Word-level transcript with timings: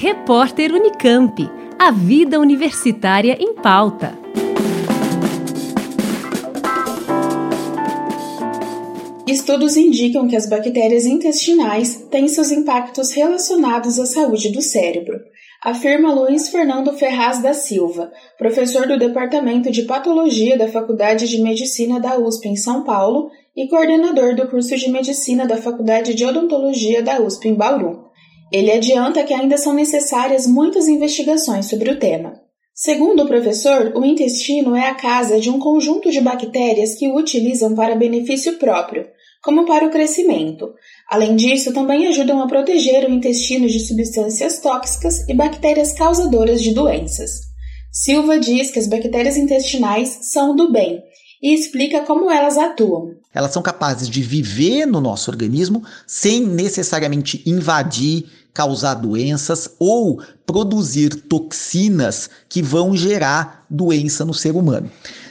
Repórter 0.00 0.72
Unicamp. 0.72 1.50
A 1.76 1.90
vida 1.90 2.38
universitária 2.38 3.36
em 3.40 3.52
pauta. 3.54 4.16
Estudos 9.26 9.76
indicam 9.76 10.28
que 10.28 10.36
as 10.36 10.48
bactérias 10.48 11.04
intestinais 11.04 12.06
têm 12.12 12.28
seus 12.28 12.52
impactos 12.52 13.10
relacionados 13.10 13.98
à 13.98 14.06
saúde 14.06 14.52
do 14.52 14.62
cérebro, 14.62 15.18
afirma 15.64 16.14
Luiz 16.14 16.48
Fernando 16.48 16.92
Ferraz 16.92 17.42
da 17.42 17.52
Silva, 17.52 18.12
professor 18.38 18.86
do 18.86 18.96
Departamento 18.96 19.68
de 19.68 19.82
Patologia 19.82 20.56
da 20.56 20.68
Faculdade 20.68 21.26
de 21.26 21.42
Medicina 21.42 21.98
da 21.98 22.16
USP 22.16 22.46
em 22.46 22.56
São 22.56 22.84
Paulo 22.84 23.32
e 23.56 23.66
coordenador 23.66 24.36
do 24.36 24.46
curso 24.46 24.76
de 24.76 24.88
Medicina 24.92 25.44
da 25.44 25.56
Faculdade 25.56 26.14
de 26.14 26.24
Odontologia 26.24 27.02
da 27.02 27.20
USP 27.20 27.48
em 27.48 27.54
Bauru. 27.54 28.07
Ele 28.50 28.72
adianta 28.72 29.22
que 29.24 29.34
ainda 29.34 29.58
são 29.58 29.74
necessárias 29.74 30.46
muitas 30.46 30.88
investigações 30.88 31.66
sobre 31.66 31.90
o 31.90 31.98
tema. 31.98 32.40
Segundo 32.74 33.24
o 33.24 33.26
professor, 33.26 33.92
o 33.96 34.04
intestino 34.04 34.76
é 34.76 34.88
a 34.88 34.94
casa 34.94 35.40
de 35.40 35.50
um 35.50 35.58
conjunto 35.58 36.10
de 36.10 36.20
bactérias 36.20 36.94
que 36.94 37.08
o 37.08 37.16
utilizam 37.16 37.74
para 37.74 37.96
benefício 37.96 38.56
próprio, 38.56 39.04
como 39.42 39.66
para 39.66 39.84
o 39.84 39.90
crescimento. 39.90 40.72
Além 41.10 41.34
disso, 41.36 41.72
também 41.72 42.06
ajudam 42.06 42.40
a 42.40 42.46
proteger 42.46 43.04
o 43.04 43.12
intestino 43.12 43.66
de 43.66 43.80
substâncias 43.80 44.60
tóxicas 44.60 45.28
e 45.28 45.34
bactérias 45.34 45.92
causadoras 45.92 46.62
de 46.62 46.72
doenças. 46.72 47.48
Silva 47.92 48.38
diz 48.38 48.70
que 48.70 48.78
as 48.78 48.86
bactérias 48.86 49.36
intestinais 49.36 50.18
são 50.22 50.54
do 50.54 50.70
bem 50.70 51.02
e 51.42 51.54
explica 51.54 52.02
como 52.02 52.30
elas 52.30 52.56
atuam. 52.56 53.12
Elas 53.32 53.52
são 53.52 53.62
capazes 53.62 54.08
de 54.08 54.22
viver 54.22 54.86
no 54.86 55.00
nosso 55.00 55.30
organismo 55.30 55.82
sem 56.06 56.44
necessariamente 56.44 57.42
invadir 57.46 58.26
causar 58.52 58.94
doenças 58.94 59.70
ou 59.78 60.20
produzir 60.44 61.14
toxinas 61.14 62.28
que 62.48 62.60
vão 62.60 62.96
gerar 62.96 63.64
doença 63.70 64.24
no 64.24 64.34
ser 64.34 64.56
humano. 64.56 64.90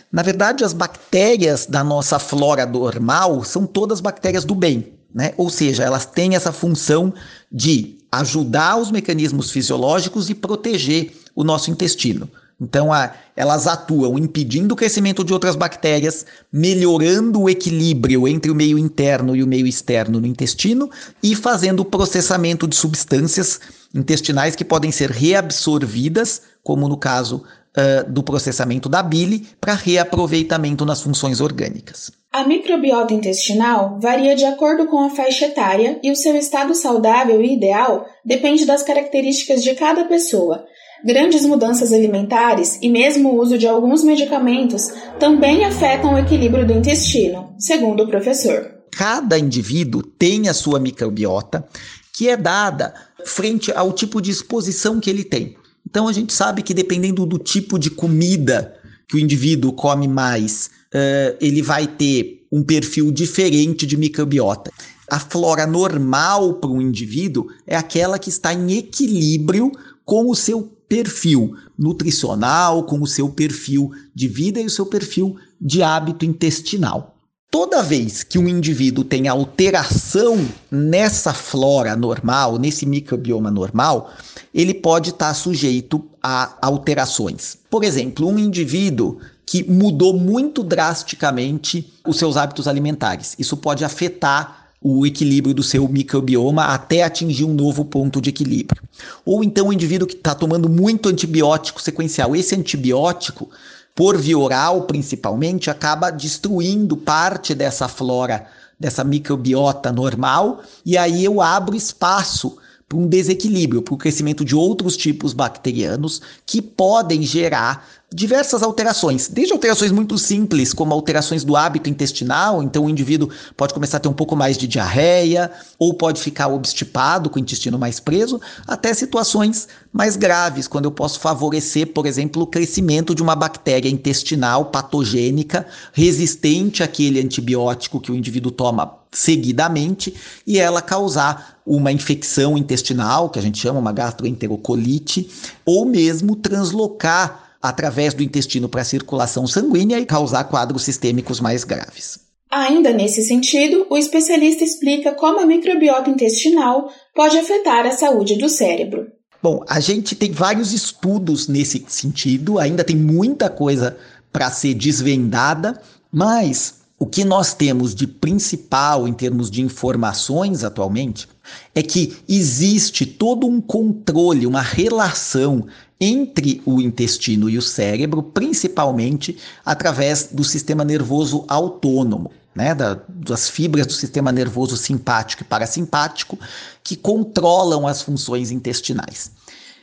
Na 0.09 0.21
verdade, 0.21 0.63
as 0.63 0.71
bactérias 0.71 1.65
da 1.65 1.83
nossa 1.83 2.17
flora 2.19 2.65
normal 2.65 3.43
são 3.43 3.65
todas 3.65 3.99
bactérias 3.99 4.45
do 4.45 4.55
bem, 4.55 4.93
né? 5.13 5.33
Ou 5.35 5.49
seja, 5.49 5.83
elas 5.83 6.05
têm 6.05 6.35
essa 6.35 6.53
função 6.53 7.13
de 7.51 7.97
ajudar 8.09 8.77
os 8.77 8.89
mecanismos 8.91 9.51
fisiológicos 9.51 10.29
e 10.29 10.33
proteger 10.33 11.11
o 11.35 11.43
nosso 11.43 11.69
intestino. 11.69 12.29
Então, 12.59 12.91
a, 12.91 13.13
elas 13.35 13.67
atuam 13.67 14.17
impedindo 14.17 14.73
o 14.73 14.75
crescimento 14.75 15.23
de 15.23 15.31
outras 15.31 15.55
bactérias, 15.55 16.25
melhorando 16.51 17.41
o 17.41 17.49
equilíbrio 17.49 18.27
entre 18.27 18.49
o 18.49 18.55
meio 18.55 18.79
interno 18.79 19.35
e 19.35 19.43
o 19.43 19.47
meio 19.47 19.67
externo 19.67 20.19
no 20.19 20.25
intestino 20.25 20.89
e 21.21 21.35
fazendo 21.35 21.81
o 21.81 21.85
processamento 21.85 22.67
de 22.67 22.75
substâncias 22.75 23.59
intestinais 23.93 24.55
que 24.55 24.65
podem 24.65 24.91
ser 24.91 25.11
reabsorvidas, 25.11 26.41
como 26.63 26.89
no 26.89 26.97
caso 26.97 27.43
uh, 27.77 28.11
do 28.11 28.23
processamento 28.23 28.89
da 28.89 29.03
bile, 29.03 29.47
para 29.61 29.75
reaproveitamento 29.75 30.83
nas 30.83 31.01
funções 31.01 31.39
orgânicas. 31.39 32.11
A 32.33 32.43
microbiota 32.43 33.13
intestinal 33.13 33.99
varia 34.01 34.35
de 34.35 34.45
acordo 34.45 34.87
com 34.87 34.99
a 34.99 35.11
faixa 35.11 35.45
etária 35.45 35.99
e 36.03 36.11
o 36.11 36.15
seu 36.15 36.35
estado 36.35 36.73
saudável 36.73 37.39
e 37.41 37.53
ideal 37.53 38.07
depende 38.25 38.65
das 38.65 38.81
características 38.81 39.63
de 39.63 39.75
cada 39.75 40.05
pessoa 40.05 40.65
Grandes 41.05 41.43
mudanças 41.43 41.93
alimentares 41.93 42.79
e 42.81 42.89
mesmo 42.89 43.29
o 43.29 43.41
uso 43.41 43.57
de 43.57 43.67
alguns 43.67 44.03
medicamentos 44.03 44.91
também 45.19 45.63
afetam 45.63 46.13
o 46.13 46.17
equilíbrio 46.17 46.65
do 46.65 46.73
intestino, 46.73 47.53
segundo 47.59 48.03
o 48.03 48.07
professor. 48.07 48.71
Cada 48.91 49.37
indivíduo 49.37 50.01
tem 50.01 50.49
a 50.49 50.53
sua 50.53 50.79
microbiota, 50.79 51.67
que 52.13 52.27
é 52.27 52.35
dada 52.35 52.93
frente 53.25 53.71
ao 53.71 53.93
tipo 53.93 54.21
de 54.21 54.31
exposição 54.31 54.99
que 54.99 55.09
ele 55.09 55.23
tem. 55.23 55.55
Então 55.87 56.07
a 56.07 56.13
gente 56.13 56.33
sabe 56.33 56.61
que 56.63 56.73
dependendo 56.73 57.25
do 57.25 57.37
tipo 57.37 57.77
de 57.77 57.89
comida 57.89 58.73
que 59.07 59.15
o 59.15 59.19
indivíduo 59.19 59.71
come 59.71 60.07
mais, 60.07 60.69
uh, 60.93 61.37
ele 61.39 61.61
vai 61.61 61.87
ter 61.87 62.45
um 62.51 62.63
perfil 62.63 63.11
diferente 63.11 63.85
de 63.85 63.95
microbiota. 63.95 64.71
A 65.09 65.19
flora 65.19 65.65
normal 65.65 66.55
para 66.55 66.69
um 66.69 66.81
indivíduo 66.81 67.47
é 67.65 67.77
aquela 67.77 68.19
que 68.19 68.29
está 68.29 68.53
em 68.53 68.77
equilíbrio 68.77 69.71
com 70.03 70.29
o 70.29 70.35
seu 70.35 70.76
perfil 70.87 71.55
nutricional, 71.77 72.83
com 72.83 73.01
o 73.01 73.07
seu 73.07 73.29
perfil 73.29 73.91
de 74.13 74.27
vida 74.27 74.59
e 74.59 74.65
o 74.65 74.69
seu 74.69 74.85
perfil 74.85 75.37
de 75.59 75.83
hábito 75.83 76.25
intestinal. 76.25 77.15
Toda 77.49 77.81
vez 77.81 78.23
que 78.23 78.37
um 78.37 78.47
indivíduo 78.47 79.05
tem 79.05 79.29
alteração 79.29 80.45
nessa 80.69 81.33
flora 81.33 81.95
normal, 81.95 82.57
nesse 82.57 82.85
microbioma 82.85 83.49
normal, 83.49 84.11
ele 84.53 84.73
pode 84.73 85.11
estar 85.11 85.33
sujeito 85.33 86.03
a 86.21 86.57
alterações. 86.61 87.57
Por 87.69 87.85
exemplo, 87.85 88.27
um 88.27 88.37
indivíduo 88.37 89.19
que 89.45 89.63
mudou 89.63 90.13
muito 90.13 90.61
drasticamente 90.61 91.93
os 92.05 92.17
seus 92.17 92.35
hábitos 92.35 92.67
alimentares. 92.67 93.33
Isso 93.39 93.55
pode 93.55 93.85
afetar 93.85 94.66
o 94.89 95.05
equilíbrio 95.05 95.53
do 95.53 95.63
seu 95.63 95.85
microbioma 95.87 96.63
até 96.63 97.03
atingir 97.03 97.43
um 97.43 97.53
novo 97.53 97.83
ponto 97.83 98.21
de 98.21 98.29
equilíbrio. 98.29 98.81
Ou 99.25 99.43
então 99.43 99.67
o 99.67 99.73
indivíduo 99.73 100.07
que 100.07 100.15
está 100.15 100.33
tomando 100.33 100.69
muito 100.69 101.09
antibiótico 101.09 101.81
sequencial. 101.81 102.33
Esse 102.33 102.55
antibiótico, 102.55 103.49
por 103.93 104.17
via 104.17 104.37
oral 104.37 104.83
principalmente, 104.83 105.69
acaba 105.69 106.09
destruindo 106.09 106.95
parte 106.95 107.53
dessa 107.53 107.89
flora, 107.89 108.47
dessa 108.79 109.03
microbiota 109.03 109.91
normal, 109.91 110.61
e 110.85 110.97
aí 110.97 111.25
eu 111.25 111.41
abro 111.41 111.75
espaço 111.75 112.57
para 112.87 112.97
um 112.97 113.07
desequilíbrio, 113.07 113.81
para 113.81 113.93
o 113.93 113.97
crescimento 113.97 114.45
de 114.45 114.55
outros 114.55 114.95
tipos 114.95 115.33
bacterianos 115.33 116.21
que 116.45 116.61
podem 116.61 117.21
gerar 117.21 117.85
diversas 118.13 118.63
alterações, 118.63 119.27
desde 119.27 119.51
alterações 119.51 119.91
muito 119.91 120.17
simples, 120.17 120.71
como 120.71 120.93
alterações 120.93 121.43
do 121.43 121.57
hábito 121.57 121.89
intestinal, 121.89 122.63
então 122.63 122.85
o 122.85 122.89
indivíduo 122.89 123.29
pode 123.57 123.73
começar 123.73 123.97
a 123.97 123.99
ter 123.99 124.07
um 124.07 124.13
pouco 124.13 124.33
mais 124.33 124.57
de 124.57 124.65
diarreia, 124.65 125.51
ou 125.77 125.93
pode 125.93 126.21
ficar 126.21 126.47
obstipado 126.47 127.29
com 127.29 127.37
o 127.37 127.41
intestino 127.41 127.77
mais 127.77 127.99
preso, 127.99 128.39
até 128.65 128.93
situações 128.93 129.67
mais 129.97 130.15
graves, 130.15 130.67
quando 130.67 130.85
eu 130.85 130.91
posso 130.91 131.19
favorecer, 131.19 131.87
por 131.87 132.05
exemplo, 132.05 132.43
o 132.43 132.47
crescimento 132.47 133.15
de 133.15 133.23
uma 133.23 133.35
bactéria 133.35 133.89
intestinal 133.89 134.65
patogênica 134.65 135.65
resistente 135.91 136.83
àquele 136.83 137.19
antibiótico 137.19 137.99
que 137.99 138.11
o 138.11 138.15
indivíduo 138.15 138.51
toma 138.51 138.99
seguidamente 139.11 140.13
e 140.45 140.59
ela 140.59 140.83
causar 140.83 141.57
uma 141.65 141.91
infecção 141.91 142.55
intestinal, 142.55 143.31
que 143.31 143.39
a 143.39 143.41
gente 143.41 143.57
chama 143.57 143.79
uma 143.79 143.91
gastroenterocolite, 143.91 145.31
ou 145.65 145.83
mesmo 145.83 146.35
translocar 146.35 147.57
através 147.59 148.13
do 148.13 148.21
intestino 148.21 148.69
para 148.69 148.81
a 148.81 148.85
circulação 148.85 149.47
sanguínea 149.47 149.99
e 149.99 150.05
causar 150.05 150.43
quadros 150.43 150.83
sistêmicos 150.83 151.39
mais 151.39 151.63
graves. 151.63 152.19
Ainda 152.51 152.93
nesse 152.93 153.23
sentido, 153.23 153.87
o 153.89 153.97
especialista 153.97 154.63
explica 154.63 155.11
como 155.13 155.39
a 155.39 155.45
microbiota 155.45 156.11
intestinal 156.11 156.87
pode 157.15 157.35
afetar 157.35 157.87
a 157.87 157.91
saúde 157.91 158.37
do 158.37 158.47
cérebro. 158.47 159.16
Bom, 159.47 159.63
a 159.65 159.79
gente 159.79 160.13
tem 160.13 160.29
vários 160.29 160.73
estudos 160.73 161.47
nesse 161.47 161.81
sentido, 161.87 162.59
ainda 162.59 162.83
tem 162.83 162.97
muita 162.97 163.49
coisa 163.49 163.95
para 164.29 164.51
ser 164.51 164.73
desvendada, 164.73 165.81
mas 166.11 166.81
o 166.99 167.05
que 167.05 167.23
nós 167.23 167.53
temos 167.53 167.95
de 167.95 168.05
principal 168.05 169.07
em 169.07 169.13
termos 169.13 169.49
de 169.49 169.61
informações 169.61 170.65
atualmente 170.65 171.29
é 171.73 171.81
que 171.81 172.17
existe 172.27 173.05
todo 173.05 173.47
um 173.47 173.61
controle, 173.61 174.45
uma 174.45 174.61
relação 174.61 175.65
entre 175.97 176.61
o 176.65 176.81
intestino 176.81 177.49
e 177.49 177.57
o 177.57 177.61
cérebro, 177.61 178.21
principalmente 178.21 179.37
através 179.65 180.27
do 180.29 180.43
sistema 180.43 180.83
nervoso 180.83 181.45
autônomo. 181.47 182.31
Né, 182.57 182.73
da, 182.73 182.99
das 183.07 183.47
fibras 183.47 183.85
do 183.85 183.93
sistema 183.93 184.31
nervoso 184.31 184.75
simpático 184.75 185.43
e 185.43 185.45
parasimpático 185.45 186.39
que 186.83 186.95
controlam 186.95 187.85
as 187.85 188.01
funções 188.01 188.49
intestinais. 188.49 189.29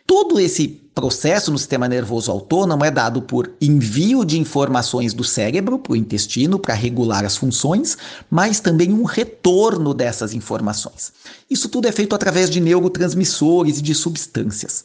Todo 0.04 0.40
esse 0.40 0.66
processo 0.92 1.52
no 1.52 1.58
sistema 1.58 1.86
nervoso 1.86 2.32
autônomo 2.32 2.84
é 2.84 2.90
dado 2.90 3.22
por 3.22 3.52
envio 3.60 4.24
de 4.24 4.40
informações 4.40 5.14
do 5.14 5.22
cérebro 5.22 5.78
para 5.78 5.92
o 5.92 5.96
intestino 5.96 6.58
para 6.58 6.74
regular 6.74 7.24
as 7.24 7.36
funções, 7.36 7.96
mas 8.28 8.58
também 8.58 8.92
um 8.92 9.04
retorno 9.04 9.94
dessas 9.94 10.34
informações. 10.34 11.12
Isso 11.48 11.68
tudo 11.68 11.86
é 11.86 11.92
feito 11.92 12.12
através 12.12 12.50
de 12.50 12.60
neurotransmissores 12.60 13.78
e 13.78 13.82
de 13.82 13.94
substâncias 13.94 14.84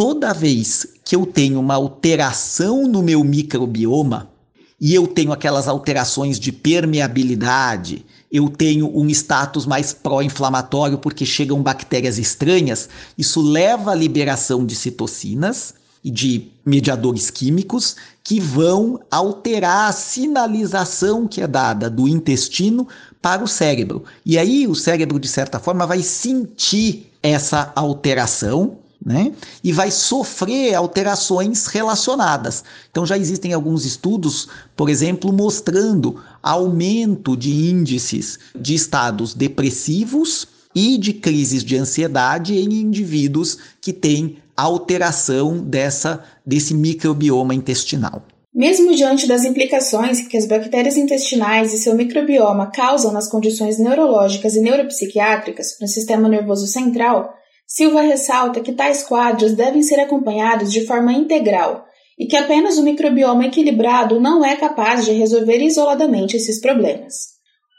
toda 0.00 0.32
vez 0.32 0.86
que 1.04 1.14
eu 1.14 1.26
tenho 1.26 1.60
uma 1.60 1.74
alteração 1.74 2.88
no 2.88 3.02
meu 3.02 3.22
microbioma, 3.22 4.30
e 4.80 4.94
eu 4.94 5.06
tenho 5.06 5.32
aquelas 5.32 5.68
alterações 5.68 6.38
de 6.38 6.50
permeabilidade, 6.50 8.04
eu 8.32 8.48
tenho 8.48 8.90
um 8.96 9.08
status 9.10 9.66
mais 9.66 9.92
pró-inflamatório 9.92 10.96
porque 10.96 11.26
chegam 11.26 11.62
bactérias 11.62 12.18
estranhas, 12.18 12.88
isso 13.18 13.42
leva 13.42 13.92
à 13.92 13.94
liberação 13.94 14.64
de 14.64 14.74
citocinas 14.74 15.74
e 16.02 16.10
de 16.10 16.50
mediadores 16.64 17.28
químicos 17.30 17.96
que 18.24 18.40
vão 18.40 19.00
alterar 19.10 19.90
a 19.90 19.92
sinalização 19.92 21.26
que 21.26 21.42
é 21.42 21.46
dada 21.46 21.90
do 21.90 22.08
intestino 22.08 22.88
para 23.20 23.44
o 23.44 23.48
cérebro. 23.48 24.04
E 24.24 24.38
aí 24.38 24.66
o 24.66 24.74
cérebro, 24.74 25.20
de 25.20 25.28
certa 25.28 25.58
forma, 25.58 25.86
vai 25.86 26.02
sentir 26.02 27.12
essa 27.22 27.70
alteração 27.76 28.78
né? 29.04 29.32
E 29.64 29.72
vai 29.72 29.90
sofrer 29.90 30.74
alterações 30.74 31.66
relacionadas. 31.66 32.62
Então 32.90 33.06
já 33.06 33.16
existem 33.16 33.52
alguns 33.52 33.84
estudos, 33.84 34.48
por 34.76 34.88
exemplo, 34.88 35.32
mostrando 35.32 36.22
aumento 36.42 37.36
de 37.36 37.50
índices 37.50 38.38
de 38.54 38.74
estados 38.74 39.34
depressivos 39.34 40.46
e 40.74 40.98
de 40.98 41.12
crises 41.12 41.64
de 41.64 41.76
ansiedade 41.76 42.54
em 42.54 42.80
indivíduos 42.80 43.58
que 43.80 43.92
têm 43.92 44.38
alteração 44.56 45.58
dessa 45.58 46.22
desse 46.44 46.74
microbioma 46.74 47.54
intestinal. 47.54 48.22
Mesmo 48.52 48.94
diante 48.94 49.28
das 49.28 49.44
implicações 49.44 50.26
que 50.26 50.36
as 50.36 50.46
bactérias 50.46 50.96
intestinais 50.96 51.72
e 51.72 51.78
seu 51.78 51.94
microbioma 51.94 52.70
causam 52.70 53.12
nas 53.12 53.28
condições 53.30 53.78
neurológicas 53.78 54.54
e 54.56 54.60
neuropsiquiátricas 54.60 55.78
no 55.80 55.86
sistema 55.86 56.28
nervoso 56.28 56.66
central, 56.66 57.32
Silva 57.72 58.00
ressalta 58.00 58.60
que 58.60 58.72
tais 58.72 59.04
quadros 59.04 59.52
devem 59.52 59.80
ser 59.80 60.00
acompanhados 60.00 60.72
de 60.72 60.84
forma 60.84 61.12
integral 61.12 61.86
e 62.18 62.26
que 62.26 62.36
apenas 62.36 62.76
o 62.78 62.82
microbioma 62.82 63.46
equilibrado 63.46 64.20
não 64.20 64.44
é 64.44 64.56
capaz 64.56 65.04
de 65.04 65.12
resolver 65.12 65.58
isoladamente 65.58 66.36
esses 66.36 66.60
problemas. 66.60 67.14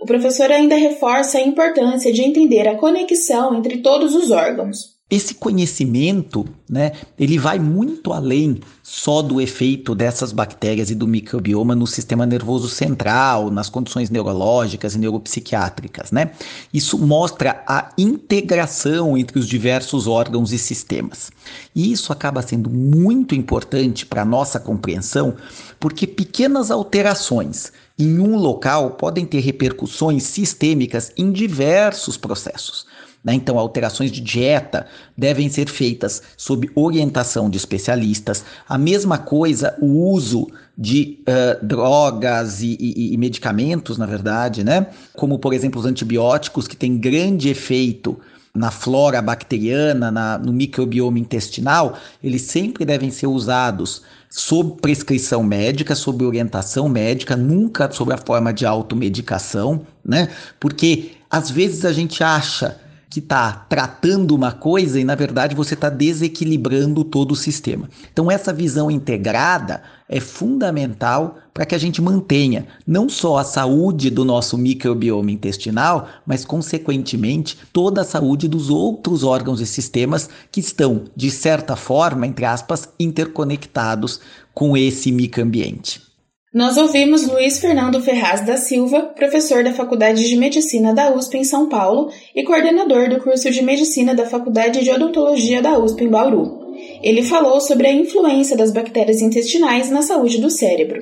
O 0.01 0.05
professor 0.05 0.49
ainda 0.49 0.77
reforça 0.77 1.39
a 1.39 1.41
importância 1.41 2.11
de 2.13 2.21
entender 2.21 2.69
a 2.69 2.77
conexão 2.77 3.53
entre 3.53 3.79
todos 3.81 4.15
os 4.15 4.31
órgãos, 4.31 4.77
esse 5.11 5.35
conhecimento, 5.35 6.47
né, 6.69 6.93
ele 7.19 7.37
vai 7.37 7.59
muito 7.59 8.13
além 8.13 8.61
só 8.81 9.21
do 9.21 9.41
efeito 9.41 9.93
dessas 9.93 10.31
bactérias 10.31 10.89
e 10.89 10.95
do 10.95 11.05
microbioma 11.05 11.75
no 11.75 11.85
sistema 11.85 12.25
nervoso 12.25 12.69
central, 12.69 13.51
nas 13.51 13.69
condições 13.69 14.09
neurológicas 14.09 14.95
e 14.95 14.99
neuropsiquiátricas, 14.99 16.11
né? 16.11 16.31
Isso 16.73 16.97
mostra 16.97 17.61
a 17.67 17.89
integração 17.97 19.17
entre 19.17 19.37
os 19.37 19.49
diversos 19.49 20.07
órgãos 20.07 20.53
e 20.53 20.57
sistemas. 20.57 21.29
E 21.75 21.91
isso 21.91 22.13
acaba 22.13 22.41
sendo 22.41 22.69
muito 22.69 23.35
importante 23.35 24.05
para 24.05 24.21
a 24.21 24.25
nossa 24.25 24.61
compreensão, 24.61 25.35
porque 25.77 26.07
pequenas 26.07 26.71
alterações 26.71 27.73
em 27.99 28.17
um 28.17 28.37
local 28.37 28.91
podem 28.91 29.25
ter 29.25 29.41
repercussões 29.41 30.23
sistêmicas 30.23 31.11
em 31.17 31.33
diversos 31.33 32.15
processos. 32.15 32.85
Né? 33.23 33.33
Então, 33.35 33.59
alterações 33.59 34.11
de 34.11 34.19
dieta 34.19 34.87
devem 35.15 35.49
ser 35.49 35.69
feitas 35.69 36.21
sob 36.35 36.69
orientação 36.73 37.49
de 37.49 37.57
especialistas. 37.57 38.43
A 38.67 38.77
mesma 38.77 39.17
coisa, 39.17 39.75
o 39.79 40.09
uso 40.11 40.47
de 40.77 41.19
uh, 41.21 41.63
drogas 41.63 42.61
e, 42.61 42.75
e, 42.79 43.13
e, 43.13 43.17
medicamentos, 43.17 43.97
na 43.97 44.07
verdade, 44.07 44.63
né? 44.63 44.87
Como, 45.13 45.37
por 45.37 45.53
exemplo, 45.53 45.79
os 45.79 45.85
antibióticos, 45.85 46.67
que 46.67 46.75
têm 46.75 46.97
grande 46.97 47.49
efeito 47.49 48.19
na 48.53 48.71
flora 48.71 49.21
bacteriana, 49.21 50.11
na, 50.11 50.37
no 50.37 50.51
microbioma 50.51 51.19
intestinal, 51.19 51.97
eles 52.23 52.41
sempre 52.41 52.83
devem 52.83 53.11
ser 53.11 53.27
usados 53.27 54.01
sob 54.29 54.81
prescrição 54.81 55.43
médica, 55.43 55.93
sob 55.93 56.23
orientação 56.25 56.89
médica, 56.89 57.35
nunca 57.35 57.91
sob 57.91 58.13
a 58.13 58.17
forma 58.17 58.51
de 58.51 58.65
automedicação, 58.65 59.85
né? 60.03 60.29
Porque 60.59 61.11
às 61.29 61.51
vezes 61.51 61.85
a 61.85 61.93
gente 61.93 62.23
acha 62.23 62.77
que 63.11 63.19
está 63.19 63.51
tratando 63.67 64.33
uma 64.33 64.53
coisa 64.53 64.97
e, 64.97 65.03
na 65.03 65.15
verdade, 65.15 65.53
você 65.53 65.73
está 65.73 65.89
desequilibrando 65.89 67.03
todo 67.03 67.33
o 67.33 67.35
sistema. 67.35 67.89
Então, 68.09 68.31
essa 68.31 68.53
visão 68.53 68.89
integrada 68.89 69.83
é 70.07 70.21
fundamental 70.21 71.37
para 71.53 71.65
que 71.65 71.75
a 71.75 71.77
gente 71.77 72.01
mantenha 72.01 72.65
não 72.87 73.09
só 73.09 73.37
a 73.37 73.43
saúde 73.43 74.09
do 74.09 74.23
nosso 74.23 74.57
microbioma 74.57 75.29
intestinal, 75.29 76.07
mas, 76.25 76.45
consequentemente, 76.45 77.57
toda 77.73 77.99
a 77.99 78.05
saúde 78.05 78.47
dos 78.47 78.69
outros 78.69 79.25
órgãos 79.25 79.59
e 79.59 79.65
sistemas 79.65 80.29
que 80.49 80.61
estão, 80.61 81.03
de 81.13 81.29
certa 81.29 81.75
forma, 81.75 82.25
entre 82.25 82.45
aspas, 82.45 82.87
interconectados 82.97 84.21
com 84.53 84.77
esse 84.77 85.11
microambiente. 85.11 86.10
Nós 86.53 86.75
ouvimos 86.75 87.25
Luiz 87.25 87.59
Fernando 87.59 88.01
Ferraz 88.01 88.41
da 88.41 88.57
Silva, 88.57 89.03
professor 89.03 89.63
da 89.63 89.71
Faculdade 89.71 90.27
de 90.27 90.35
Medicina 90.35 90.93
da 90.93 91.15
USP 91.15 91.37
em 91.37 91.45
São 91.45 91.69
Paulo 91.69 92.11
e 92.35 92.43
coordenador 92.43 93.07
do 93.07 93.21
curso 93.21 93.49
de 93.49 93.61
Medicina 93.61 94.13
da 94.13 94.25
Faculdade 94.25 94.83
de 94.83 94.91
Odontologia 94.91 95.61
da 95.61 95.79
USP 95.79 96.03
em 96.03 96.09
Bauru. 96.09 96.59
Ele 97.01 97.23
falou 97.23 97.61
sobre 97.61 97.87
a 97.87 97.93
influência 97.93 98.57
das 98.57 98.69
bactérias 98.69 99.21
intestinais 99.21 99.89
na 99.89 100.01
saúde 100.01 100.41
do 100.41 100.49
cérebro. 100.49 101.01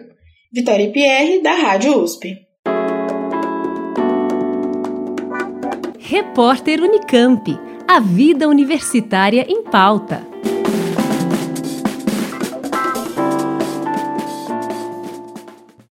Vitória 0.54 0.92
Pierre, 0.92 1.42
da 1.42 1.54
Rádio 1.54 2.00
USP. 2.00 2.38
Repórter 5.98 6.80
Unicamp. 6.80 7.58
A 7.88 8.00
vida 8.00 8.48
universitária 8.48 9.48
em 9.50 9.64
pauta. 9.64 10.22